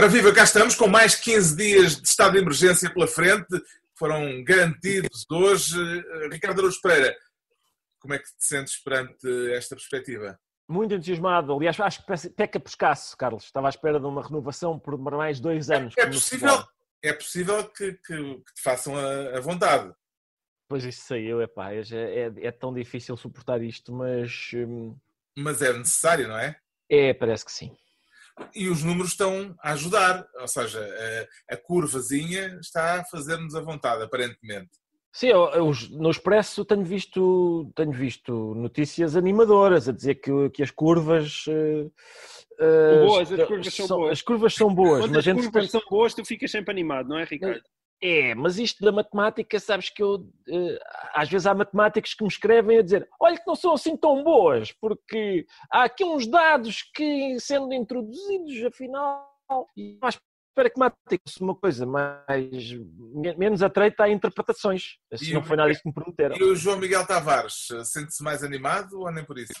Ora 0.00 0.08
viva, 0.08 0.32
cá 0.32 0.44
estamos 0.44 0.74
com 0.74 0.88
mais 0.88 1.14
15 1.14 1.54
dias 1.54 2.00
de 2.00 2.08
estado 2.08 2.32
de 2.32 2.38
emergência 2.38 2.90
pela 2.90 3.06
frente, 3.06 3.62
foram 3.94 4.42
garantidos 4.42 5.26
hoje. 5.30 5.76
Ricardo 6.32 6.60
Araújo 6.60 6.80
Pereira, 6.80 7.14
como 7.98 8.14
é 8.14 8.18
que 8.18 8.24
te 8.24 8.42
sentes 8.42 8.78
perante 8.82 9.52
esta 9.52 9.76
perspectiva? 9.76 10.40
Muito 10.66 10.94
entusiasmado. 10.94 11.52
Aliás, 11.52 11.78
acho 11.78 12.02
que 12.02 12.30
peca 12.30 12.58
por 12.58 12.70
escasso, 12.70 13.14
Carlos. 13.14 13.44
Estava 13.44 13.66
à 13.66 13.68
espera 13.68 14.00
de 14.00 14.06
uma 14.06 14.26
renovação 14.26 14.78
por 14.78 14.96
mais 14.96 15.38
dois 15.38 15.70
anos. 15.70 15.92
É, 15.98 16.00
é 16.00 16.06
possível, 16.06 16.64
é 17.02 17.12
possível 17.12 17.64
que, 17.68 17.92
que, 17.92 18.16
que, 18.16 18.54
te 18.54 18.62
façam 18.62 18.96
a, 18.96 19.36
a, 19.36 19.40
vontade. 19.42 19.92
Pois 20.66 20.82
isso 20.82 21.02
saiu, 21.02 21.42
epá, 21.42 21.74
é, 21.74 21.82
é, 21.92 22.32
é 22.46 22.50
tão 22.50 22.72
difícil 22.72 23.18
suportar 23.18 23.60
isto, 23.60 23.92
mas... 23.92 24.52
Hum... 24.54 24.96
Mas 25.36 25.60
é 25.60 25.74
necessário, 25.74 26.26
não 26.26 26.38
é? 26.38 26.56
É, 26.88 27.12
parece 27.12 27.44
que 27.44 27.52
sim 27.52 27.76
e 28.54 28.68
os 28.68 28.82
números 28.82 29.12
estão 29.12 29.54
a 29.62 29.72
ajudar, 29.72 30.26
ou 30.40 30.48
seja, 30.48 30.80
a, 31.48 31.54
a 31.54 31.56
curvazinha 31.56 32.58
está 32.60 33.00
a 33.00 33.04
fazer-nos 33.04 33.54
a 33.54 33.60
vontade, 33.60 34.02
aparentemente. 34.02 34.70
Sim, 35.12 35.28
eu, 35.28 35.48
eu, 35.50 35.72
no 35.92 36.10
Expresso 36.10 36.64
tenho 36.64 36.84
visto, 36.84 37.70
tenho 37.74 37.90
visto 37.90 38.54
notícias 38.54 39.16
animadoras 39.16 39.88
a 39.88 39.92
dizer 39.92 40.16
que, 40.16 40.50
que 40.50 40.62
as 40.62 40.70
curvas. 40.70 41.46
Uh, 41.48 43.06
boas, 43.06 43.32
as 43.32 43.46
curvas 43.48 43.74
são, 43.74 43.86
são, 43.86 43.96
boas. 43.98 44.12
As 44.12 44.22
curvas 44.22 44.54
são 44.54 44.74
boas, 44.74 45.00
Quando 45.00 45.14
mas 45.14 45.26
as 45.26 45.34
curvas 45.34 45.70
são 45.70 45.82
boas, 45.90 46.14
tu 46.14 46.24
ficas 46.24 46.50
sempre 46.50 46.70
animado, 46.70 47.08
não 47.08 47.18
é, 47.18 47.24
Ricardo? 47.24 47.60
É, 48.02 48.34
mas 48.34 48.58
isto 48.58 48.82
da 48.82 48.90
matemática, 48.90 49.60
sabes 49.60 49.90
que 49.90 50.02
eu. 50.02 50.26
Eh, 50.48 50.78
às 51.12 51.28
vezes 51.28 51.46
há 51.46 51.54
matemáticos 51.54 52.14
que 52.14 52.22
me 52.22 52.28
escrevem 52.28 52.78
a 52.78 52.82
dizer: 52.82 53.06
olha, 53.20 53.36
que 53.36 53.46
não 53.46 53.54
são 53.54 53.74
assim 53.74 53.94
tão 53.94 54.24
boas, 54.24 54.72
porque 54.72 55.46
há 55.70 55.84
aqui 55.84 56.02
uns 56.02 56.26
dados 56.26 56.82
que, 56.94 57.38
sendo 57.38 57.74
introduzidos, 57.74 58.64
afinal. 58.64 59.28
E 59.76 59.98
mais 60.00 60.18
espera 60.48 60.70
que 60.70 60.78
matemática 60.78 61.22
fosse 61.26 61.42
uma 61.42 61.54
coisa 61.54 61.84
mais. 61.84 62.72
menos 63.36 63.62
atreita 63.62 64.04
a 64.04 64.08
interpretações. 64.08 64.98
Se 65.14 65.34
não 65.34 65.42
foi 65.42 65.56
nada 65.56 65.68
disso 65.68 65.82
que 65.82 65.88
me 65.88 65.94
perguntaram. 65.94 66.36
E 66.36 66.42
o 66.42 66.56
João 66.56 66.78
Miguel 66.78 67.06
Tavares, 67.06 67.68
sente-se 67.84 68.22
mais 68.22 68.42
animado 68.42 69.00
ou 69.00 69.12
nem 69.12 69.24
por 69.24 69.38
isso? 69.38 69.52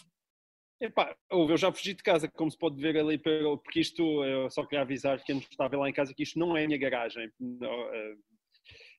Epá, 0.80 1.14
eu 1.30 1.56
já 1.58 1.70
fugi 1.70 1.92
de 1.92 2.02
casa, 2.02 2.26
como 2.26 2.50
se 2.50 2.56
pode 2.56 2.80
ver 2.80 2.96
ali, 2.96 3.18
porque 3.18 3.80
isto, 3.80 4.24
eu 4.24 4.48
só 4.48 4.64
queria 4.64 4.80
avisar 4.80 5.22
quem 5.22 5.36
estava 5.36 5.76
lá 5.76 5.90
em 5.90 5.92
casa 5.92 6.14
que 6.14 6.22
isto 6.22 6.38
não 6.38 6.56
é 6.56 6.64
a 6.64 6.66
minha 6.66 6.78
garagem. 6.78 7.30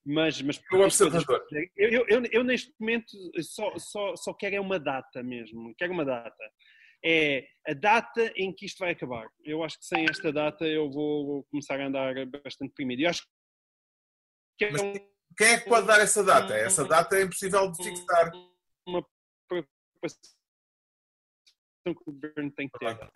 Mas, 0.06 0.42
mas 0.42 0.60
o 0.72 0.78
observador. 0.78 1.46
Eu, 1.78 1.90
eu, 1.90 2.06
eu, 2.08 2.24
eu, 2.32 2.44
neste 2.44 2.74
momento 2.80 3.16
só, 3.42 3.78
só, 3.78 4.16
só 4.16 4.34
quero 4.34 4.56
é 4.56 4.60
uma 4.60 4.80
data 4.80 5.22
mesmo, 5.22 5.74
quero 5.78 5.94
uma 5.94 6.04
data. 6.04 6.52
É 7.04 7.48
a 7.68 7.74
data 7.74 8.32
em 8.36 8.54
que 8.54 8.66
isto 8.66 8.80
vai 8.80 8.92
acabar. 8.92 9.28
Eu 9.44 9.64
acho 9.64 9.78
que 9.78 9.86
sem 9.86 10.06
esta 10.10 10.32
data 10.32 10.66
eu 10.66 10.90
vou 10.92 11.44
começar 11.46 11.80
a 11.80 11.86
andar 11.86 12.14
bastante 12.44 12.70
deprimido. 12.70 13.02
Eu 13.02 13.10
acho 13.10 13.24
que 14.58 14.66
é 14.66 14.70
um... 14.70 14.94
quem 15.38 15.48
é 15.48 15.60
que 15.60 15.70
pode 15.70 15.88
dar 15.88 16.00
essa 16.00 16.24
data? 16.24 16.54
Essa 16.56 16.86
data 16.86 17.16
é 17.16 17.24
impossível 17.24 17.72
de 17.72 17.84
fixar. 17.84 18.32
Uma 18.88 19.06
preocupação 19.48 20.20
que 21.86 21.92
o 21.92 22.12
governo 22.12 22.52
tem 22.52 22.70
que 22.70 22.80
ter. 22.80 23.12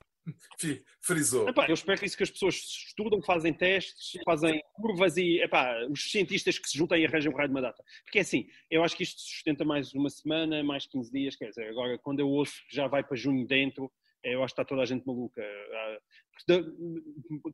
Frisou. 1.02 1.48
Epá, 1.48 1.68
eu 1.68 1.74
espero 1.74 2.00
que 2.00 2.06
isso 2.06 2.18
que 2.18 2.24
as 2.24 2.32
pessoas 2.32 2.56
estudam, 2.56 3.22
fazem 3.22 3.54
testes, 3.54 4.20
fazem 4.24 4.62
curvas 4.74 5.18
e 5.18 5.42
epá, 5.42 5.86
os 5.90 6.12
cientistas 6.12 6.58
que 6.58 6.70
se 6.70 6.78
juntam 6.78 6.98
e 6.98 7.06
arranjam 7.06 7.32
o 7.32 7.36
raio 7.36 7.50
de 7.50 7.54
uma 7.54 7.62
data. 7.62 7.84
Porque 8.04 8.20
é 8.20 8.22
assim, 8.22 8.48
eu 8.70 8.84
acho 8.84 8.96
que 8.96 9.04
isto 9.04 9.22
sustenta 9.22 9.64
mais 9.64 9.94
uma 9.94 10.10
semana, 10.10 10.64
mais 10.64 10.88
15 10.88 11.12
dias, 11.12 11.36
quer 11.36 11.50
dizer, 11.50 11.70
agora 11.70 11.98
quando 12.00 12.20
eu 12.20 12.28
ouço 12.28 12.54
que 12.68 12.76
já 12.76 12.88
vai 12.88 13.04
para 13.04 13.16
junho 13.16 13.46
dentro, 13.46 13.92
eu 14.24 14.44
acho 14.44 14.56
que 14.56 14.62
está 14.62 14.66
toda 14.66 14.82
a 14.82 14.86
gente 14.86 15.06
maluca. 15.06 15.42
Ah, 15.42 15.98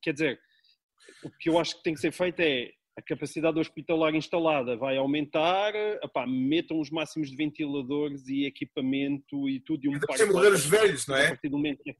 quer 0.01 0.13
dizer, 0.13 0.40
o 1.24 1.29
que 1.29 1.50
eu 1.50 1.59
acho 1.59 1.75
que 1.78 1.84
tem 1.84 1.94
que 1.94 2.00
ser 2.00 2.12
feito 2.13 2.40
é 2.40 2.72
a 2.97 3.01
capacidade 3.01 3.57
hospitalar 3.59 4.13
instalada 4.16 4.75
vai 4.75 4.97
aumentar, 4.97 5.74
epá, 5.75 6.28
metam 6.28 6.79
os 6.79 6.90
máximos 6.90 7.29
de 7.29 7.35
ventiladores 7.35 8.28
e 8.28 8.45
equipamento 8.45 9.50
e 9.50 9.59
tudo. 9.62 9.85
E 9.85 9.90
um 9.90 9.94
e 9.94 10.25
morrer 10.25 10.51
os 10.51 10.66
velhos, 10.66 11.07
não 11.07 11.16
é? 11.16 11.25
A 11.25 11.29
partir 11.29 11.50
do 11.50 11.57
momento 11.57 11.81
que... 11.84 11.95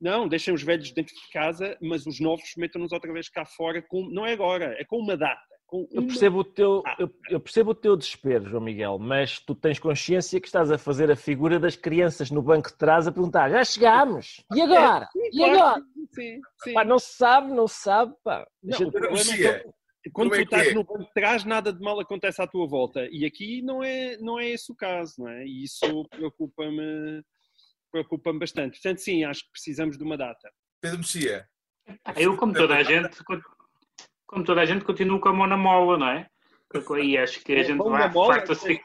Não, 0.00 0.28
deixem 0.28 0.54
os 0.54 0.62
velhos 0.62 0.92
dentro 0.92 1.14
de 1.14 1.30
casa, 1.32 1.76
mas 1.80 2.06
os 2.06 2.20
novos 2.20 2.52
metam-nos 2.56 2.92
outra 2.92 3.12
vez 3.12 3.28
cá 3.28 3.44
fora, 3.44 3.82
com, 3.82 4.08
não 4.10 4.24
é 4.24 4.32
agora, 4.32 4.76
é 4.78 4.84
com 4.84 4.98
uma 4.98 5.16
data. 5.16 5.40
Com 5.66 5.86
eu, 5.92 6.06
percebo 6.06 6.38
o 6.38 6.44
teu, 6.44 6.82
eu, 6.98 7.10
eu, 7.28 7.38
percebo 7.38 7.72
o 7.72 7.74
teu 7.74 7.94
desespero, 7.94 8.48
João 8.48 8.62
Miguel, 8.62 8.98
mas 8.98 9.38
tu 9.38 9.54
tens 9.54 9.78
consciência 9.78 10.40
que 10.40 10.46
estás 10.46 10.70
a 10.70 10.78
fazer 10.78 11.10
a 11.10 11.16
figura 11.16 11.60
das 11.60 11.76
crianças 11.76 12.30
no 12.30 12.40
banco 12.40 12.70
de 12.70 12.78
trás 12.78 13.06
a 13.06 13.12
perguntar: 13.12 13.50
já 13.50 13.62
chegámos? 13.62 14.42
E 14.56 14.62
agora? 14.62 15.04
É, 15.04 15.06
sim, 15.06 15.30
e 15.30 15.44
agora? 15.44 15.82
Sim, 16.14 16.40
sim. 16.64 16.72
Pá, 16.72 16.84
não 16.84 16.98
se 16.98 17.14
sabe, 17.14 17.52
não 17.52 17.68
se 17.68 17.82
sabe. 17.82 18.14
Pá. 18.24 18.46
Não, 18.62 18.88
o 18.88 18.90
problema 18.90 19.34
é 19.34 19.58
que 19.58 20.10
quando 20.10 20.34
é 20.34 20.38
tu 20.38 20.44
estás 20.44 20.68
é? 20.68 20.72
no 20.74 20.84
banco 20.84 21.04
de 21.04 21.12
trás, 21.12 21.44
nada 21.44 21.70
de 21.72 21.80
mal 21.80 22.00
acontece 22.00 22.40
à 22.40 22.46
tua 22.46 22.66
volta. 22.66 23.06
E 23.10 23.26
aqui 23.26 23.60
não 23.62 23.82
é, 23.82 24.16
não 24.18 24.38
é 24.38 24.48
esse 24.48 24.72
o 24.72 24.74
caso, 24.74 25.14
não 25.18 25.28
é? 25.28 25.44
E 25.44 25.64
isso 25.64 26.04
preocupa-me 26.10 27.22
preocupa-me 27.90 28.38
bastante. 28.38 28.80
Portanto, 28.80 28.98
sim, 28.98 29.24
acho 29.24 29.44
que 29.44 29.50
precisamos 29.50 29.96
de 29.96 30.04
uma 30.04 30.16
data. 30.16 30.50
Pedro 30.80 30.98
Mexia. 30.98 31.48
Eu, 32.16 32.36
como 32.36 32.52
toda 32.52 32.76
a 32.76 32.82
gente, 32.82 33.18
como 34.26 34.44
toda 34.44 34.60
a 34.60 34.66
gente, 34.66 34.84
continuo 34.84 35.20
com 35.20 35.28
a 35.30 35.32
mão 35.32 35.46
na 35.46 35.56
mola, 35.56 35.98
não 35.98 36.08
é? 36.08 36.28
E 37.02 37.16
acho 37.16 37.42
que 37.42 37.52
a 37.52 37.62
gente 37.62 37.78
vai, 37.78 38.08
de 38.08 38.14
facto, 38.14 38.52
assim. 38.52 38.78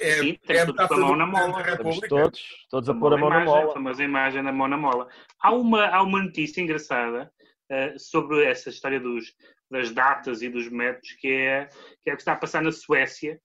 É, 0.00 0.12
Sim, 0.18 0.38
tem 0.46 0.58
é 0.58 0.66
tudo 0.66 0.86
com 0.86 0.94
a 0.94 0.98
mão 0.98 1.16
na 1.16 1.26
mola. 1.26 1.64
Todos, 2.08 2.66
todos 2.70 2.88
a 2.88 2.94
pôr 2.94 3.14
a 3.14 3.16
mão 3.16 3.28
imagem, 3.28 3.46
na 3.46 3.50
mola. 3.50 3.72
Famosa 3.72 4.04
imagem 4.04 4.44
da 4.44 4.52
mão 4.52 4.68
na 4.68 4.76
mola. 4.76 5.08
Há 5.40 5.52
uma, 5.52 5.86
há 5.86 6.02
uma 6.02 6.22
notícia 6.22 6.60
engraçada 6.60 7.32
uh, 7.72 7.98
sobre 7.98 8.44
essa 8.44 8.68
história 8.68 9.00
dos, 9.00 9.34
das 9.70 9.90
datas 9.90 10.42
e 10.42 10.48
dos 10.48 10.68
métodos, 10.68 11.12
que 11.14 11.28
é, 11.28 11.68
que 12.02 12.10
é 12.10 12.12
o 12.12 12.16
que 12.16 12.22
está 12.22 12.32
a 12.34 12.36
passar 12.36 12.62
na 12.62 12.70
Suécia, 12.70 13.40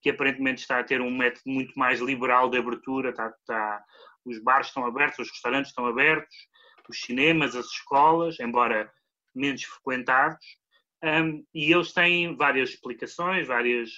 que 0.00 0.10
aparentemente 0.10 0.60
está 0.60 0.78
a 0.78 0.84
ter 0.84 1.00
um 1.00 1.10
método 1.10 1.42
muito 1.46 1.76
mais 1.76 2.00
liberal 2.00 2.48
de 2.48 2.58
abertura, 2.58 3.10
está, 3.10 3.28
está, 3.28 3.84
os 4.28 4.38
bares 4.38 4.68
estão 4.68 4.84
abertos, 4.86 5.18
os 5.18 5.30
restaurantes 5.30 5.70
estão 5.70 5.86
abertos, 5.86 6.34
os 6.88 7.00
cinemas, 7.00 7.54
as 7.54 7.66
escolas, 7.66 8.38
embora 8.40 8.90
menos 9.34 9.62
frequentados, 9.62 10.44
um, 11.04 11.44
e 11.54 11.72
eles 11.72 11.92
têm 11.92 12.34
várias 12.36 12.70
explicações, 12.70 13.46
várias, 13.46 13.90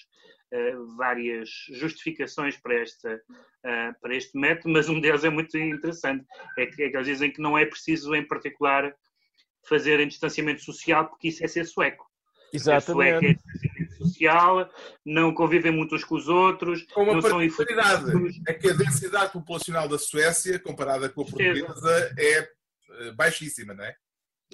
uh, 0.53 0.97
várias 0.97 1.49
justificações 1.71 2.57
para, 2.59 2.75
esta, 2.75 3.15
uh, 3.15 4.01
para 4.01 4.15
este 4.15 4.39
método, 4.39 4.71
mas 4.71 4.89
um 4.89 5.01
deles 5.01 5.25
é 5.25 5.31
muito 5.31 5.57
interessante, 5.57 6.27
é 6.59 6.67
que, 6.67 6.83
é 6.83 6.91
que 6.91 6.97
eles 6.97 7.07
dizem 7.07 7.33
que 7.33 7.41
não 7.41 7.57
é 7.57 7.65
preciso, 7.65 8.15
em 8.15 8.27
particular, 8.27 8.95
fazer 9.69 10.01
em 10.01 10.09
distanciamento 10.09 10.63
social, 10.63 11.09
porque 11.09 11.29
isso 11.29 11.45
é 11.45 11.49
ser 11.49 11.65
sueco. 11.65 12.11
Exatamente. 12.53 13.27
É 13.27 13.70
social, 13.89 14.69
não 15.05 15.33
convivem 15.33 15.73
muito 15.73 15.95
uns 15.95 16.05
com 16.05 16.15
os 16.15 16.29
outros. 16.29 16.85
Com 16.93 17.03
uma 17.03 17.21
particularidade, 17.21 18.05
é 18.47 18.55
que 18.55 18.71
a 18.71 18.75
densidade 18.75 19.33
populacional 19.33 19.89
da 19.89 19.99
Suécia, 19.99 20.59
comparada 20.59 21.09
com 21.09 21.23
a 21.23 21.25
portuguesa, 21.25 22.15
é 22.19 22.39
eh, 22.39 23.13
baixíssima, 23.13 23.75
não 23.75 23.85
é? 23.85 23.95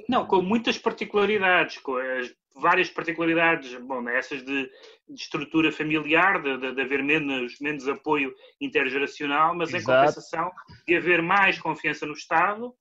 Não, 0.08 0.26
com 0.26 0.42
muitas 0.42 0.78
particularidades, 0.78 1.78
com 1.78 1.96
as 1.96 2.30
várias 2.54 2.88
particularidades, 2.88 3.74
bom, 3.80 4.00
né, 4.00 4.18
essas 4.18 4.42
de, 4.42 4.70
de 5.08 5.20
estrutura 5.20 5.70
familiar, 5.70 6.42
de, 6.42 6.56
de, 6.58 6.74
de, 6.74 6.80
haver 6.80 7.02
menos, 7.02 7.58
menos 7.60 7.86
apoio 7.86 8.34
intergeracional, 8.60 9.54
mas 9.54 9.72
Exato. 9.72 9.82
em 9.82 9.84
compensação 9.84 10.50
de 10.86 10.96
haver 10.96 11.22
mais 11.22 11.58
confiança 11.58 12.06
no 12.06 12.14
Estado 12.14 12.74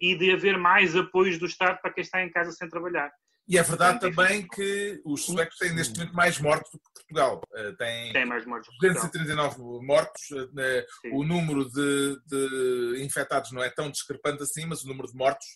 e 0.00 0.14
de 0.14 0.32
haver 0.32 0.58
mais 0.58 0.94
apoios 0.94 1.38
do 1.38 1.46
Estado 1.46 1.80
para 1.80 1.92
quem 1.92 2.02
está 2.02 2.22
em 2.22 2.30
casa 2.30 2.52
sem 2.52 2.68
trabalhar. 2.68 3.10
E 3.48 3.56
é 3.56 3.62
verdade 3.62 4.00
também 4.00 4.46
que 4.46 5.00
os 5.04 5.24
suecos 5.24 5.56
têm 5.56 5.72
neste 5.72 5.96
momento 5.96 6.14
mais 6.14 6.40
mortos 6.40 6.70
do 6.72 6.78
que 6.78 6.92
Portugal. 6.92 7.40
Eh, 7.54 7.72
tem, 7.78 8.12
tem 8.12 8.26
mais 8.26 8.44
mortos 8.44 8.68
239 8.80 9.56
mortos. 9.86 10.22
Eh, 10.58 10.86
o 11.12 11.22
número 11.22 11.64
de, 11.64 12.18
de, 12.26 13.04
infectados 13.04 13.52
não 13.52 13.62
é 13.62 13.70
tão 13.70 13.88
discrepante 13.88 14.42
assim, 14.42 14.66
mas 14.66 14.82
o 14.82 14.88
número 14.88 15.08
de 15.08 15.16
mortos 15.16 15.46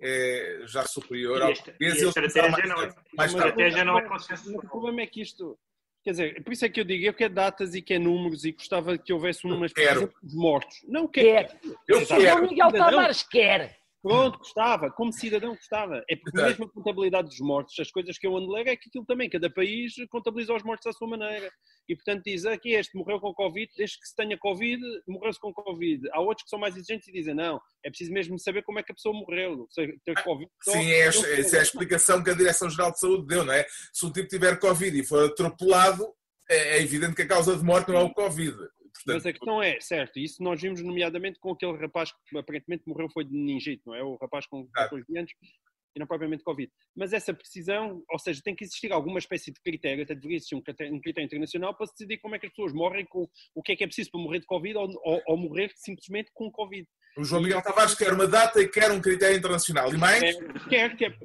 é 0.00 0.62
já 0.64 0.86
superior 0.86 1.42
ao 1.42 1.52
português. 1.52 2.00
E 2.00 2.04
a 2.04 2.08
estratégia 2.08 2.50
mais, 2.50 2.68
não 2.68 2.82
é, 2.82 2.94
mais 3.14 3.34
estratégia 3.34 3.84
não 3.84 3.98
é 3.98 4.08
consensual. 4.08 4.56
O 4.56 4.68
problema 4.68 5.02
é 5.02 5.06
que 5.06 5.20
isto... 5.20 5.58
Quer 6.02 6.10
dizer, 6.10 6.44
por 6.44 6.52
isso 6.52 6.64
é 6.66 6.68
que 6.68 6.80
eu 6.80 6.84
digo, 6.84 7.04
eu 7.04 7.14
quero 7.14 7.32
datas 7.32 7.74
e 7.74 7.80
quero 7.80 8.04
números 8.04 8.44
e 8.44 8.52
gostava 8.52 8.96
que 8.98 9.10
houvesse 9.10 9.40
por 9.40 9.64
exemplo, 9.64 10.12
de 10.22 10.36
mortos. 10.36 10.76
Não 10.86 11.08
quero. 11.08 11.48
Eu 11.88 12.06
quero. 12.06 12.44
O 12.44 12.48
Miguel 12.48 12.72
Tavares 12.72 13.22
quer. 13.22 13.83
Pronto, 14.04 14.38
gostava, 14.38 14.90
como 14.90 15.10
cidadão 15.10 15.54
gostava. 15.54 16.04
É 16.10 16.14
porque 16.14 16.38
mesmo 16.38 16.66
a 16.66 16.68
contabilidade 16.68 17.28
dos 17.28 17.40
mortos, 17.40 17.74
as 17.80 17.90
coisas 17.90 18.18
que 18.18 18.26
eu 18.26 18.36
ando 18.36 18.52
ler 18.52 18.66
é 18.66 18.76
que 18.76 18.90
aquilo 18.90 19.06
também, 19.06 19.30
cada 19.30 19.48
país 19.48 19.94
contabiliza 20.10 20.54
os 20.54 20.62
mortos 20.62 20.86
à 20.86 20.92
sua 20.92 21.08
maneira. 21.08 21.50
E 21.88 21.96
portanto 21.96 22.22
diz, 22.22 22.44
aqui 22.44 22.74
este 22.74 22.94
morreu 22.98 23.18
com 23.18 23.32
Covid, 23.32 23.66
desde 23.74 23.98
que 23.98 24.06
se 24.06 24.14
tenha 24.14 24.36
Covid, 24.36 24.82
morreu-se 25.08 25.40
com 25.40 25.54
Covid. 25.54 26.06
Há 26.12 26.20
outros 26.20 26.44
que 26.44 26.50
são 26.50 26.58
mais 26.58 26.76
exigentes 26.76 27.08
e 27.08 27.12
dizem, 27.12 27.34
não, 27.34 27.58
é 27.82 27.88
preciso 27.88 28.12
mesmo 28.12 28.38
saber 28.38 28.62
como 28.62 28.78
é 28.78 28.82
que 28.82 28.92
a 28.92 28.94
pessoa 28.94 29.14
morreu. 29.14 29.66
Ter 29.74 30.22
COVID, 30.22 30.50
Sim, 30.64 30.90
é, 30.90 30.98
essa 31.00 31.56
é 31.56 31.60
a 31.60 31.62
explicação 31.62 32.22
que 32.22 32.28
a 32.28 32.34
Direção-Geral 32.34 32.92
de 32.92 33.00
Saúde 33.00 33.26
deu, 33.26 33.42
não 33.42 33.54
é? 33.54 33.64
Se 33.90 34.04
um 34.04 34.12
tipo 34.12 34.28
tiver 34.28 34.58
Covid 34.58 35.00
e 35.00 35.06
for 35.06 35.30
atropelado, 35.30 36.06
é, 36.50 36.76
é 36.76 36.82
evidente 36.82 37.14
que 37.14 37.22
a 37.22 37.28
causa 37.28 37.56
de 37.56 37.64
morte 37.64 37.88
não 37.88 38.00
é 38.00 38.02
o 38.02 38.12
Covid. 38.12 38.54
Portanto, 38.94 39.14
Mas 39.14 39.26
a 39.26 39.32
questão 39.32 39.62
é, 39.62 39.80
certo, 39.80 40.18
isso 40.18 40.42
nós 40.42 40.60
vimos 40.60 40.80
nomeadamente 40.80 41.38
com 41.40 41.50
aquele 41.50 41.76
rapaz 41.76 42.12
que 42.12 42.38
aparentemente 42.38 42.84
morreu 42.86 43.08
foi 43.10 43.24
de 43.24 43.32
meningite, 43.32 43.82
não 43.84 43.94
é? 43.94 44.02
O 44.02 44.16
rapaz 44.16 44.46
com 44.46 44.66
14 44.68 45.18
anos. 45.18 45.32
e 45.96 46.00
não 46.00 46.06
propriamente 46.06 46.42
Covid. 46.42 46.70
Mas 46.96 47.12
essa 47.12 47.32
precisão, 47.32 48.02
ou 48.10 48.18
seja, 48.18 48.40
tem 48.42 48.54
que 48.54 48.64
existir 48.64 48.92
alguma 48.92 49.18
espécie 49.18 49.52
de 49.52 49.60
critério, 49.60 50.02
até 50.02 50.14
deveria 50.14 50.36
existir 50.36 50.54
um 50.54 50.60
critério, 50.60 50.92
um 50.92 51.00
critério 51.00 51.26
internacional 51.26 51.74
para 51.74 51.86
se 51.86 51.92
decidir 51.92 52.18
como 52.18 52.34
é 52.34 52.38
que 52.38 52.46
as 52.46 52.52
pessoas 52.52 52.72
morrem, 52.72 53.04
com 53.06 53.28
o 53.54 53.62
que 53.62 53.72
é 53.72 53.76
que 53.76 53.84
é 53.84 53.86
preciso 53.86 54.10
para 54.10 54.20
morrer 54.20 54.40
de 54.40 54.46
Covid 54.46 54.76
ou, 54.76 54.88
ou, 55.04 55.22
ou 55.26 55.36
morrer 55.36 55.70
simplesmente 55.76 56.30
com 56.34 56.50
Covid. 56.50 56.88
O 57.16 57.22
João 57.22 57.42
Miguel 57.42 57.62
Tavares 57.62 57.94
quer 57.94 58.12
uma 58.12 58.26
data 58.26 58.60
e 58.60 58.68
quer 58.68 58.90
um 58.90 59.00
critério 59.00 59.36
internacional. 59.36 59.92
E 59.92 59.96
mais? 59.96 60.20
É, 60.20 60.32
quer, 60.68 60.96
quer, 60.96 61.18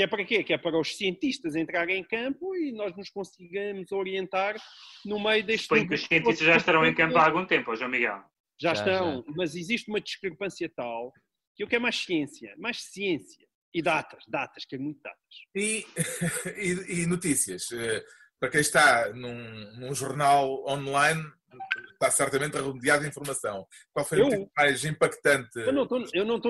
que 0.00 0.04
é 0.04 0.06
para 0.06 0.24
quê? 0.24 0.42
Que 0.42 0.54
é 0.54 0.58
para 0.58 0.80
os 0.80 0.96
cientistas 0.96 1.54
entrarem 1.54 2.00
em 2.00 2.02
campo 2.02 2.56
e 2.56 2.72
nós 2.72 2.96
nos 2.96 3.10
consigamos 3.10 3.92
orientar 3.92 4.56
no 5.04 5.22
meio 5.22 5.44
deste. 5.44 5.64
Suponho 5.64 5.86
que 5.86 5.94
os 5.94 6.04
cientistas 6.06 6.46
já 6.46 6.56
estarão 6.56 6.86
em 6.86 6.94
campo 6.94 7.18
há 7.18 7.26
algum 7.26 7.44
tempo, 7.44 7.76
João 7.76 7.90
Miguel. 7.90 8.18
Já, 8.58 8.72
já 8.72 8.72
estão, 8.72 9.16
já. 9.16 9.32
mas 9.36 9.54
existe 9.54 9.90
uma 9.90 10.00
discrepância 10.00 10.70
tal 10.74 11.12
que 11.54 11.62
eu 11.62 11.68
quero 11.68 11.82
mais 11.82 11.96
ciência, 12.02 12.54
mais 12.56 12.82
ciência. 12.82 13.46
E 13.74 13.82
datas, 13.82 14.24
datas, 14.26 14.64
que 14.64 14.74
é 14.74 14.78
muito 14.78 15.00
datas. 15.02 15.18
E, 15.54 15.84
e, 16.56 17.02
e 17.02 17.06
notícias. 17.06 17.70
Eh, 17.70 18.02
para 18.40 18.48
quem 18.48 18.62
está 18.62 19.12
num, 19.12 19.76
num 19.76 19.94
jornal 19.94 20.64
online, 20.66 21.22
está 21.92 22.10
certamente 22.10 22.56
rodeado 22.58 23.02
de 23.02 23.08
informação. 23.08 23.66
Qual 23.92 24.04
foi 24.04 24.20
eu, 24.20 24.26
o 24.26 24.30
tipo 24.30 24.50
mais 24.56 24.84
impactante? 24.84 25.58
Eu 25.58 25.72
não 25.72 25.82
estou 25.84 26.00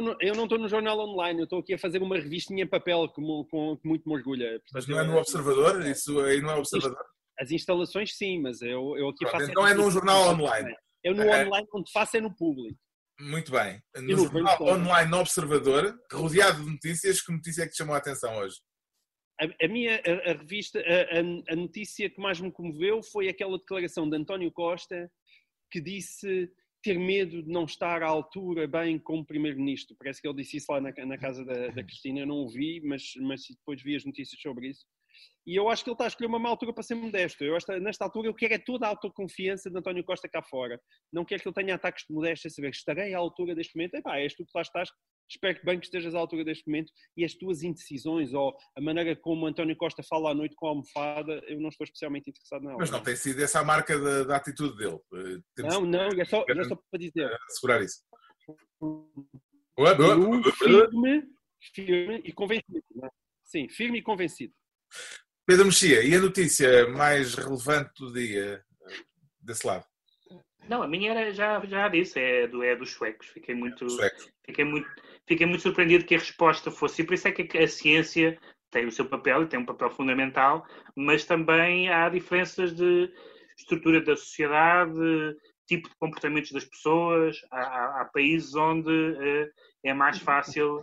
no, 0.02 0.17
eu 0.20 0.35
não 0.35 0.47
no 0.47 0.69
jornal 0.69 0.99
online, 0.99 1.41
eu 1.41 1.44
estou 1.44 1.61
aqui 1.61 1.75
a 1.75 1.79
fazer 1.79 2.02
uma 2.02 2.17
revistinha 2.17 2.64
em 2.64 2.69
papel 2.69 3.08
que, 3.08 3.20
com, 3.50 3.76
que 3.76 3.88
muito 3.88 4.08
me 4.08 4.14
orgulha. 4.14 4.61
Mas 4.73 4.87
não 4.87 4.99
é 4.99 5.02
no 5.02 5.17
Observador? 5.17 5.85
Isso 5.87 6.20
aí 6.20 6.41
não 6.41 6.50
é 6.50 6.55
Observador? 6.56 7.05
As 7.38 7.50
instalações 7.50 8.17
sim, 8.17 8.41
mas 8.41 8.61
eu, 8.61 8.97
eu 8.97 9.08
aqui 9.08 9.29
faço... 9.29 9.50
Então 9.50 9.67
é 9.67 9.75
num 9.75 9.91
jornal 9.91 10.29
online? 10.29 10.75
Eu 11.02 11.14
no 11.14 11.23
é. 11.23 11.44
online 11.44 11.69
onde 11.75 11.91
faço 11.91 12.17
é 12.17 12.20
no 12.20 12.35
público. 12.35 12.79
Muito 13.20 13.52
bem. 13.52 13.82
No 13.97 14.17
jornal 14.17 14.62
online 14.62 15.11
no 15.11 15.19
Observador, 15.19 15.94
rodeado 16.12 16.62
de 16.62 16.70
notícias, 16.70 17.20
que 17.20 17.32
notícia 17.32 17.62
é 17.62 17.67
que 17.67 17.73
te 17.73 17.79
chamou 17.79 17.94
a 17.94 17.99
atenção 17.99 18.37
hoje? 18.38 18.56
A, 19.40 19.64
a 19.64 19.69
minha 19.69 20.00
a, 20.06 20.31
a 20.31 20.34
revista, 20.34 20.81
a, 20.81 21.52
a, 21.52 21.56
notícia 21.56 22.10
que 22.10 22.20
mais 22.20 22.40
me 22.40 22.52
comoveu 22.52 23.02
foi 23.02 23.28
aquela 23.28 23.58
declaração 23.58 24.08
de 24.08 24.16
António 24.16 24.52
Costa 24.52 25.10
que 25.70 25.81
disse 25.81 26.50
ter 26.82 26.98
medo 26.98 27.42
de 27.42 27.50
não 27.50 27.64
estar 27.64 28.02
à 28.02 28.06
altura 28.06 28.66
bem 28.66 28.98
como 28.98 29.25
primeiro-ministro. 29.25 29.96
Parece 29.98 30.20
que 30.20 30.28
ele 30.28 30.42
disse 30.42 30.56
isso 30.56 30.72
lá 30.72 30.81
na, 30.81 30.92
na 31.06 31.19
casa 31.19 31.44
da, 31.44 31.69
da, 31.69 31.84
Cristina, 31.84 32.20
eu 32.20 32.26
não 32.26 32.37
o 32.37 32.48
vi, 32.48 32.81
mas, 32.82 33.12
mas 33.20 33.42
depois 33.48 33.82
vi 33.82 33.96
as 33.96 34.04
notícias 34.04 34.40
sobre 34.40 34.69
isso. 34.69 34.87
E 35.46 35.56
eu 35.56 35.69
acho 35.69 35.84
que 35.84 35.90
ele 35.90 35.94
está 35.94 36.04
a 36.04 36.08
escolher 36.08 36.28
uma 36.28 36.38
má 36.38 36.48
altura 36.48 36.72
para 36.72 36.82
ser 36.82 36.94
modesto. 36.94 37.44
Eu, 37.44 37.56
esta, 37.56 37.78
nesta 37.78 38.04
altura, 38.04 38.28
eu 38.28 38.34
quero 38.34 38.54
é 38.54 38.58
toda 38.58 38.87
a 38.87 38.90
autoconfiança 38.90 39.70
de 39.70 39.78
António 39.78 40.04
Costa 40.04 40.28
cá 40.28 40.42
fora. 40.42 40.81
Não 41.12 41.25
quero 41.25 41.42
que 41.42 41.48
ele 41.48 41.54
tenha 41.54 41.75
ataques 41.75 42.04
de 42.08 42.14
modéstia, 42.14 42.50
saber 42.50 42.70
estarei 42.70 43.14
à 43.14 43.19
altura 43.19 43.54
deste 43.54 43.76
momento. 43.76 43.94
Epá, 43.94 44.19
és 44.19 44.34
tu 44.34 44.44
que 44.44 44.52
lá 44.54 44.62
estás, 44.62 44.90
espero 45.30 45.58
que 45.58 45.64
bem 45.64 45.78
que 45.78 45.86
estejas 45.86 46.14
à 46.14 46.18
altura 46.18 46.44
deste 46.44 46.66
momento 46.66 46.92
e 47.16 47.24
as 47.24 47.34
tuas 47.34 47.62
indecisões 47.62 48.34
ou 48.34 48.56
a 48.76 48.80
maneira 48.80 49.14
como 49.16 49.46
António 49.46 49.76
Costa 49.76 50.02
fala 50.02 50.32
à 50.32 50.34
noite 50.34 50.54
com 50.56 50.66
a 50.66 50.70
almofada, 50.70 51.42
eu 51.46 51.60
não 51.60 51.68
estou 51.68 51.84
especialmente 51.84 52.30
interessado 52.30 52.62
nela. 52.62 52.76
Mas 52.78 52.90
não 52.90 53.02
tem 53.02 53.16
sido 53.16 53.42
essa 53.42 53.60
a 53.60 53.64
marca 53.64 53.98
da, 53.98 54.24
da 54.24 54.36
atitude 54.36 54.76
dele. 54.76 54.98
Eh, 55.14 55.40
temos 55.54 55.74
não, 55.74 55.86
não, 55.86 56.08
é 56.08 56.24
só, 56.24 56.44
é 56.48 56.64
só 56.64 56.76
para 56.76 56.98
dizer. 56.98 57.30
Assegurar 57.48 57.82
isso. 57.82 58.00
Firme, 60.58 61.22
firme 61.74 62.22
e 62.24 62.32
convencido. 62.32 62.82
É? 63.04 63.08
Sim, 63.44 63.68
firme 63.68 63.98
e 63.98 64.02
convencido. 64.02 64.52
Pedro 65.46 65.66
Mexia, 65.66 66.02
e 66.04 66.14
a 66.14 66.20
notícia 66.20 66.88
mais 66.88 67.34
relevante 67.34 67.92
do 67.98 68.12
dia 68.12 68.64
eh, 68.82 68.96
desse 69.40 69.66
lado? 69.66 69.84
Não, 70.68 70.82
a 70.82 70.88
minha 70.88 71.10
era, 71.10 71.32
já, 71.32 71.64
já 71.66 71.88
disse, 71.88 72.20
é, 72.20 72.46
do, 72.46 72.62
é 72.62 72.76
dos 72.76 72.92
suecos. 72.92 73.26
Fiquei 73.28 73.54
muito, 73.54 73.86
fiquei, 74.44 74.64
muito, 74.64 74.88
fiquei 75.30 75.46
muito 75.46 75.62
surpreendido 75.62 76.04
que 76.04 76.16
a 76.16 76.18
resposta 76.18 76.72
fosse. 76.72 77.02
E 77.02 77.06
por 77.06 77.14
isso 77.14 77.28
é 77.28 77.30
que 77.30 77.56
a 77.56 77.68
ciência 77.68 78.36
tem 78.68 78.84
o 78.84 78.90
seu 78.90 79.08
papel 79.08 79.44
e 79.44 79.46
tem 79.46 79.60
um 79.60 79.64
papel 79.64 79.88
fundamental, 79.88 80.66
mas 80.96 81.24
também 81.24 81.88
há 81.88 82.08
diferenças 82.08 82.74
de 82.74 83.08
estrutura 83.56 84.00
da 84.00 84.16
sociedade, 84.16 84.92
tipo 85.68 85.88
de 85.88 85.94
comportamentos 86.00 86.50
das 86.50 86.64
pessoas. 86.64 87.40
Há, 87.52 88.00
há 88.00 88.04
países 88.06 88.56
onde 88.56 88.90
uh, 88.90 89.48
é 89.84 89.94
mais 89.94 90.18
fácil 90.18 90.82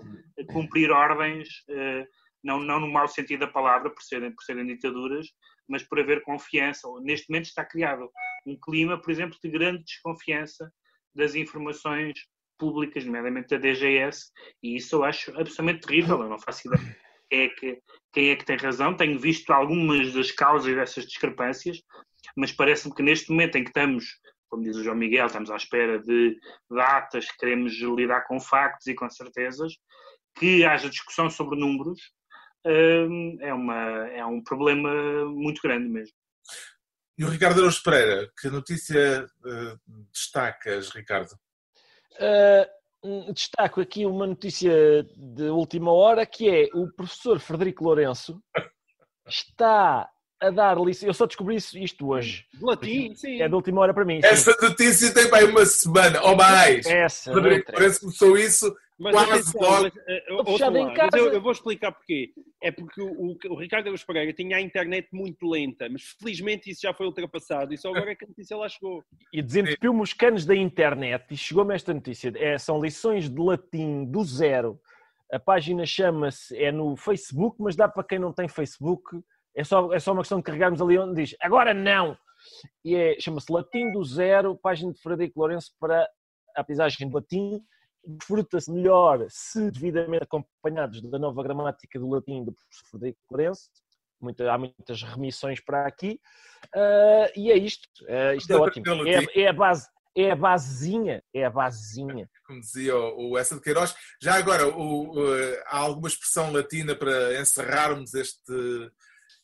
cumprir 0.53 0.91
ordens, 0.91 1.49
uh, 1.67 2.07
não, 2.41 2.61
não 2.61 2.79
no 2.79 2.87
mau 2.87 3.07
sentido 3.09 3.41
da 3.41 3.47
palavra, 3.47 3.89
por 3.89 4.01
serem, 4.01 4.31
por 4.31 4.43
serem 4.43 4.65
ditaduras, 4.65 5.27
mas 5.67 5.83
por 5.83 5.99
haver 5.99 6.23
confiança. 6.23 6.87
Neste 7.01 7.29
momento 7.29 7.47
está 7.47 7.65
criado 7.65 8.09
um 8.45 8.57
clima, 8.57 8.97
por 8.97 9.11
exemplo, 9.11 9.37
de 9.43 9.49
grande 9.49 9.83
desconfiança 9.83 10.71
das 11.13 11.35
informações 11.35 12.17
públicas, 12.57 13.05
nomeadamente 13.05 13.49
da 13.49 13.57
DGS, 13.57 14.31
e 14.61 14.75
isso 14.75 14.95
eu 14.95 15.03
acho 15.03 15.31
absolutamente 15.31 15.87
terrível. 15.87 16.21
Eu 16.21 16.29
não 16.29 16.39
faço 16.39 16.67
ideia 16.67 16.97
quem 17.29 17.41
é 17.41 17.49
que, 17.49 17.81
quem 18.13 18.29
é 18.29 18.35
que 18.35 18.45
tem 18.45 18.57
razão. 18.57 18.95
Tenho 18.95 19.19
visto 19.19 19.51
algumas 19.51 20.13
das 20.13 20.31
causas 20.31 20.75
dessas 20.75 21.05
discrepâncias, 21.05 21.81
mas 22.35 22.51
parece-me 22.51 22.93
que 22.93 23.03
neste 23.03 23.29
momento 23.29 23.57
em 23.57 23.63
que 23.63 23.69
estamos, 23.69 24.05
como 24.49 24.63
diz 24.63 24.75
o 24.75 24.83
João 24.83 24.95
Miguel, 24.95 25.27
estamos 25.27 25.49
à 25.49 25.55
espera 25.55 25.99
de 25.99 26.37
datas, 26.69 27.31
queremos 27.39 27.73
lidar 27.73 28.21
com 28.21 28.39
factos 28.39 28.87
e 28.87 28.95
com 28.95 29.09
certezas, 29.09 29.73
que 30.37 30.63
haja 30.63 30.89
discussão 30.89 31.29
sobre 31.29 31.59
números, 31.59 31.99
hum, 32.65 33.37
é, 33.41 33.53
uma, 33.53 34.07
é 34.09 34.25
um 34.25 34.41
problema 34.43 35.25
muito 35.25 35.61
grande 35.61 35.89
mesmo. 35.89 36.15
E 37.17 37.25
o 37.25 37.29
Ricardo 37.29 37.59
Araújo 37.59 37.81
Pereira, 37.81 38.31
que 38.39 38.47
notícia 38.47 39.25
uh, 39.25 39.95
destacas, 40.13 40.91
Ricardo? 40.91 41.31
Uh, 42.19 43.33
destaco 43.33 43.79
aqui 43.79 44.05
uma 44.05 44.27
notícia 44.27 44.71
de 45.15 45.43
última 45.43 45.91
hora, 45.91 46.25
que 46.25 46.49
é 46.49 46.67
o 46.73 46.87
professor 46.91 47.39
Frederico 47.39 47.83
Lourenço 47.83 48.41
está 49.27 50.09
a 50.39 50.49
dar 50.49 50.77
licença. 50.77 51.07
Eu 51.07 51.13
só 51.13 51.25
descobri 51.25 51.55
isso, 51.55 51.77
isto 51.77 52.07
hoje. 52.09 52.45
De 52.53 52.63
latim, 52.63 53.15
sim. 53.15 53.41
É 53.41 53.47
de 53.47 53.55
última 53.55 53.81
hora 53.81 53.93
para 53.93 54.05
mim. 54.05 54.19
Essa 54.23 54.53
sim. 54.53 54.65
notícia 54.65 55.13
tem 55.13 55.29
bem 55.29 55.45
uma 55.45 55.65
semana 55.65 56.21
ou 56.23 56.35
mais. 56.35 56.85
Essa, 56.85 57.31
Frederico 57.31 57.71
Lourenço 57.71 57.99
começou 58.01 58.37
isso 58.37 58.75
mas 58.99 59.13
Quase 59.13 59.31
atenção. 59.31 59.61
Mas, 59.61 59.93
uh, 59.93 60.43
mas 60.97 61.13
eu, 61.13 61.33
eu, 61.33 61.41
vou 61.41 61.51
explicar 61.51 61.91
porquê. 61.91 62.33
É 62.61 62.71
porque 62.71 62.99
o, 62.99 63.37
o, 63.49 63.55
Ricardo 63.55 63.85
Araújo 63.85 64.05
Pereira 64.05 64.33
tinha 64.33 64.57
a 64.57 64.61
internet 64.61 65.07
muito 65.13 65.47
lenta, 65.47 65.87
mas 65.87 66.15
felizmente 66.19 66.71
isso 66.71 66.81
já 66.81 66.93
foi 66.93 67.05
ultrapassado 67.05 67.73
e 67.73 67.77
só 67.77 67.89
agora 67.89 68.11
é 68.11 68.15
que 68.15 68.25
a 68.25 68.27
notícia 68.27 68.57
lá 68.57 68.67
chegou. 68.67 69.03
E 69.31 69.41
desentupiu-me 69.41 70.01
os 70.01 70.13
canos 70.13 70.45
da 70.45 70.55
internet 70.55 71.25
e 71.29 71.37
chegou-me 71.37 71.75
esta 71.75 71.93
notícia. 71.93 72.33
É, 72.35 72.57
são 72.57 72.81
lições 72.81 73.29
de 73.29 73.39
latim 73.39 74.05
do 74.05 74.23
zero. 74.23 74.79
A 75.31 75.39
página 75.39 75.85
chama-se, 75.85 76.57
é 76.57 76.71
no 76.71 76.95
Facebook, 76.95 77.57
mas 77.59 77.75
dá 77.75 77.87
para 77.87 78.03
quem 78.03 78.17
não 78.17 78.33
tem 78.33 78.47
Facebook. 78.47 79.21
É 79.55 79.63
só, 79.63 79.93
é 79.93 79.99
só 79.99 80.11
uma 80.11 80.21
questão 80.21 80.39
de 80.39 80.43
carregarmos 80.43 80.81
ali 80.81 80.97
onde 80.97 81.21
diz 81.21 81.35
agora 81.39 81.73
não! 81.73 82.17
E 82.83 82.95
é, 82.95 83.19
chama-se 83.19 83.51
Latim 83.51 83.91
do 83.91 84.03
Zero, 84.03 84.55
página 84.55 84.91
de 84.91 85.01
Frederico 85.01 85.39
Lourenço 85.39 85.71
para 85.79 86.07
a 86.55 86.61
aprendizagem 86.61 87.07
de 87.07 87.13
latim 87.13 87.61
desfruta-se 88.07 88.71
melhor 88.71 89.25
se 89.29 89.69
devidamente 89.69 90.23
acompanhados 90.23 91.01
da 91.01 91.19
nova 91.19 91.43
gramática 91.43 91.99
do 91.99 92.09
latim 92.09 92.43
do 92.43 92.53
professor 92.53 92.87
Frederico 92.89 93.19
Lourenço. 93.29 93.69
Muita, 94.19 94.51
há 94.51 94.57
muitas 94.57 95.03
remissões 95.03 95.59
para 95.59 95.85
aqui. 95.85 96.19
Uh, 96.75 97.29
e 97.35 97.51
é 97.51 97.57
isto. 97.57 97.87
Uh, 98.03 98.35
isto 98.35 98.51
é 98.51 98.55
ótimo. 98.55 99.07
É, 99.07 99.41
é, 99.41 99.47
a 99.47 99.53
base. 99.53 99.87
É 100.15 100.31
a 100.31 100.35
basezinha, 100.35 101.23
é 101.31 101.45
a 101.45 101.49
basezinha. 101.49 102.27
Como 102.47 102.59
dizia 102.59 102.95
o, 102.95 103.31
o 103.31 103.37
Essa 103.37 103.55
de 103.55 103.61
Queiroz. 103.61 103.93
Já 104.19 104.33
agora, 104.35 104.67
o, 104.67 105.11
o, 105.11 105.21
há 105.67 105.77
alguma 105.77 106.07
expressão 106.07 106.51
latina 106.51 106.95
para 106.95 107.39
encerrarmos 107.39 108.15
este, 108.15 108.91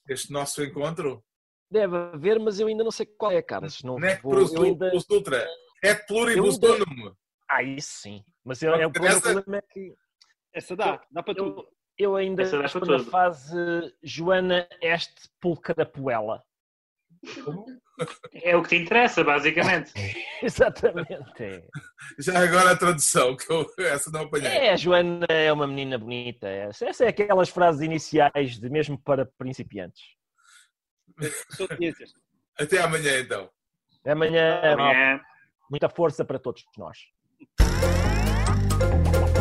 este 0.10 0.32
nosso 0.32 0.64
encontro? 0.64 1.24
Deve 1.70 1.96
haver, 1.96 2.40
mas 2.40 2.60
eu 2.60 2.68
ainda 2.68 2.84
não 2.84 2.90
sei 2.90 3.06
qual 3.06 3.32
é, 3.32 3.42
Carlos. 3.42 3.84
Não 3.84 4.00
Nec 4.00 4.24
vou, 4.24 4.64
ainda... 4.64 4.92
ultra. 5.12 5.48
Et 5.84 6.08
pluribus 6.08 6.58
donum. 6.58 7.14
Aí 7.50 7.80
sim. 7.82 8.24
Mas 8.44 8.62
é, 8.62 8.68
é, 8.68 8.88
o 8.88 8.92
problema 8.92 9.58
é 9.58 9.62
que. 9.62 9.94
Essa 10.54 10.76
dá, 10.76 11.02
dá 11.10 11.24
para 11.24 11.36
tudo. 11.36 11.68
Eu 11.98 12.16
ainda 12.16 12.44
estou 12.44 12.86
na 12.86 13.00
fase 13.00 13.56
Joana 14.04 14.68
Este 14.82 15.30
Pulcarapuela. 15.40 16.44
É 18.34 18.56
o 18.56 18.64
que 18.64 18.70
te 18.70 18.76
interessa, 18.78 19.24
basicamente. 19.24 19.94
Exatamente. 20.42 21.64
Já 22.20 22.44
agora 22.44 22.72
a 22.72 22.76
tradução, 22.76 23.36
que 23.38 23.52
eu 23.52 23.72
essa 23.80 24.10
não 24.12 24.22
apanhei. 24.22 24.48
É, 24.48 24.72
a 24.72 24.76
Joana 24.76 25.26
é 25.30 25.52
uma 25.54 25.68
menina 25.68 25.98
bonita. 25.98 26.48
Essa 26.48 27.06
é 27.06 27.08
aquelas 27.08 27.50
frases 27.50 27.82
iniciais 27.82 28.60
de 28.60 28.70
mesmo 28.70 28.98
para 28.98 29.26
principiantes. 29.38 30.04
Até 32.58 32.82
amanhã, 32.82 33.20
então. 33.20 33.50
Amanhã, 34.06 34.60
amanhã. 34.74 35.22
Muita 35.70 35.88
força 35.88 36.26
para 36.26 36.40
todos 36.40 36.66
nós. 36.78 36.98
Thank 38.84 39.28
you. 39.28 39.33